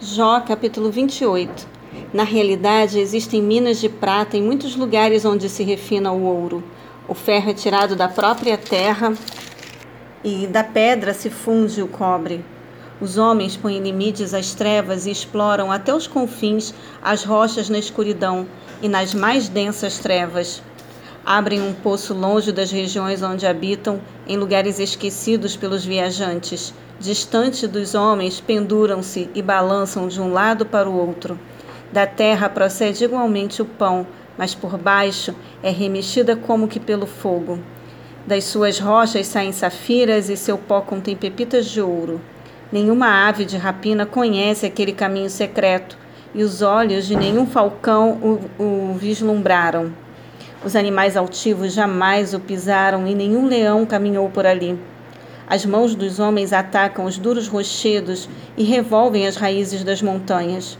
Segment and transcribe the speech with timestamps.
[0.00, 1.68] Jó capítulo 28
[2.12, 6.64] Na realidade, existem minas de prata em muitos lugares onde se refina o ouro.
[7.06, 9.14] O ferro é tirado da própria terra
[10.24, 12.44] e da pedra se funde o cobre.
[13.00, 18.48] Os homens põem limites às trevas e exploram até os confins as rochas na escuridão
[18.82, 20.60] e nas mais densas trevas.
[21.26, 27.94] Abrem um poço longe das regiões onde habitam, em lugares esquecidos pelos viajantes distante dos
[27.94, 31.38] homens, penduram-se e balançam de um lado para o outro.
[31.92, 34.06] Da terra procede igualmente o pão,
[34.36, 37.58] mas por baixo é remexida como que pelo fogo.
[38.26, 42.20] Das suas rochas saem safiras e seu pó contém pepitas de ouro.
[42.72, 45.96] Nenhuma ave de rapina conhece aquele caminho secreto,
[46.34, 48.18] e os olhos de nenhum falcão
[48.58, 49.92] o, o vislumbraram.
[50.64, 54.78] Os animais altivos jamais o pisaram e nenhum leão caminhou por ali.
[55.46, 60.78] As mãos dos homens atacam os duros rochedos e revolvem as raízes das montanhas.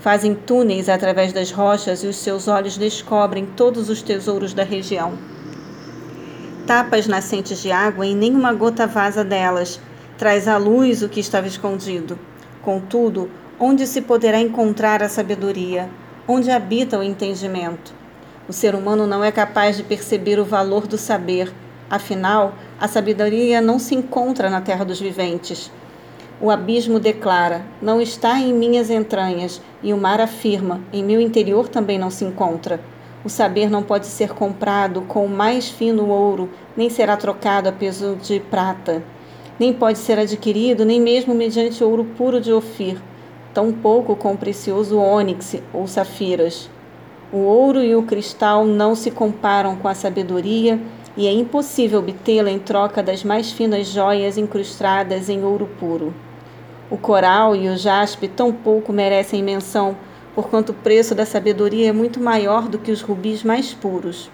[0.00, 5.14] Fazem túneis através das rochas e os seus olhos descobrem todos os tesouros da região.
[6.66, 9.80] Tapa as nascentes de água e nenhuma gota vaza delas.
[10.18, 12.18] Traz à luz o que estava escondido.
[12.60, 15.88] Contudo, onde se poderá encontrar a sabedoria?
[16.28, 18.01] Onde habita o entendimento?
[18.52, 21.50] O ser humano não é capaz de perceber o valor do saber
[21.88, 25.72] Afinal, a sabedoria não se encontra na terra dos viventes.
[26.38, 31.66] O abismo declara: Não está em minhas entranhas, e o mar afirma: Em meu interior
[31.66, 32.78] também não se encontra.
[33.24, 37.72] O saber não pode ser comprado com o mais fino ouro, nem será trocado a
[37.72, 39.02] peso de prata.
[39.58, 43.00] Nem pode ser adquirido, nem mesmo mediante ouro puro de Ofir,
[43.54, 46.68] tampouco com o precioso ônix ou safiras.
[47.32, 50.78] O ouro e o cristal não se comparam com a sabedoria
[51.16, 56.12] e é impossível obtê-la em troca das mais finas joias incrustadas em ouro puro.
[56.90, 59.96] O coral e o jaspe tampouco merecem menção,
[60.34, 64.30] porquanto o preço da sabedoria é muito maior do que os rubis mais puros.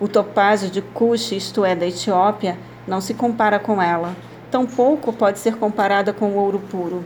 [0.00, 2.58] O topázio de Cush, isto é, da Etiópia,
[2.88, 4.16] não se compara com ela.
[4.50, 7.04] Tampouco pode ser comparada com o ouro puro.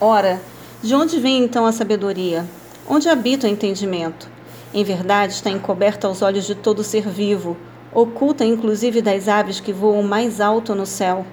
[0.00, 0.40] Ora,
[0.80, 2.46] de onde vem então a sabedoria?
[2.90, 4.30] Onde habita o entendimento?
[4.72, 7.54] Em verdade, está encoberta aos olhos de todo ser vivo,
[7.92, 11.26] oculta inclusive das aves que voam mais alto no céu.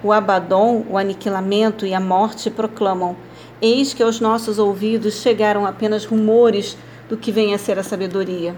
[0.00, 3.16] O Abaddon, o aniquilamento e a morte proclamam:
[3.60, 8.54] Eis que aos nossos ouvidos chegaram apenas rumores do que vem a ser a sabedoria.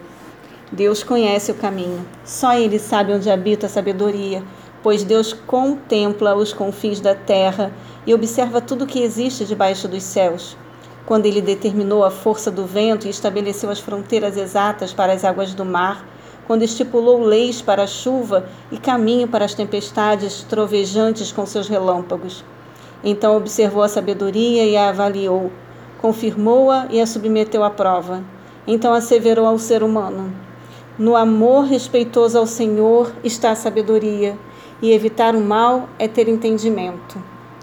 [0.71, 4.43] Deus conhece o caminho, só Ele sabe onde habita a sabedoria,
[4.83, 7.73] pois Deus contempla os confins da terra
[8.07, 10.59] e observa tudo o que existe debaixo dos céus.
[11.07, 15.53] Quando Ele determinou a força do vento e estabeleceu as fronteiras exatas para as águas
[15.53, 16.07] do mar,
[16.47, 22.45] quando estipulou leis para a chuva e caminho para as tempestades trovejantes com seus relâmpagos.
[23.03, 25.51] Então observou a sabedoria e a avaliou,
[26.01, 28.23] confirmou-a e a submeteu à prova.
[28.67, 30.33] Então asseverou ao ser humano:
[30.99, 34.39] No amor respeitoso ao Senhor está a sabedoria,
[34.81, 37.34] e evitar o mal é ter entendimento.